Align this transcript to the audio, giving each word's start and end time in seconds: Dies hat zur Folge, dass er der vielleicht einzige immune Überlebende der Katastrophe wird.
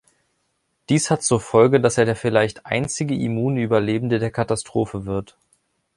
Dies 0.89 1.11
hat 1.11 1.21
zur 1.21 1.39
Folge, 1.39 1.79
dass 1.79 1.99
er 1.99 2.05
der 2.05 2.15
vielleicht 2.15 2.65
einzige 2.65 3.13
immune 3.13 3.61
Überlebende 3.61 4.17
der 4.17 4.31
Katastrophe 4.31 5.05
wird. 5.05 5.37